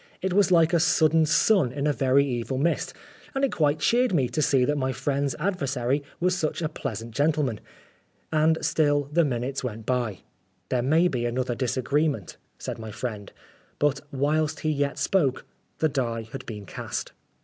It 0.19 0.33
was 0.33 0.49
like 0.49 0.73
a 0.73 0.79
sudden 0.79 1.27
sun 1.27 1.71
in 1.71 1.85
a 1.85 1.93
very 1.93 2.25
evil 2.25 2.57
mist, 2.57 2.91
and 3.35 3.45
it 3.45 3.51
quite 3.51 3.77
cheered 3.77 4.15
me 4.15 4.29
to 4.29 4.41
see 4.41 4.65
that 4.65 4.75
my 4.75 4.91
friend's 4.91 5.35
adversary 5.37 6.01
was 6.19 6.35
such 6.35 6.63
a 6.63 6.69
pleasant 6.69 7.11
gentleman. 7.11 7.59
And 8.31 8.57
still 8.65 9.03
the 9.13 9.23
minutes 9.23 9.63
went 9.63 9.85
by.." 9.85 10.21
There 10.69 10.81
may 10.81 11.07
be 11.07 11.27
another 11.27 11.53
disagreement," 11.53 12.37
said 12.57 12.71
Oscar 12.71 12.77
Wilde 12.81 12.87
my 12.87 12.91
friend. 12.97 13.31
But 13.77 13.99
whilst 14.11 14.61
he 14.61 14.71
yet 14.71 14.97
spoke 14.97 15.45
the 15.77 15.87
die 15.87 16.27
had 16.31 16.47
been 16.47 16.65
cast. 16.65 17.11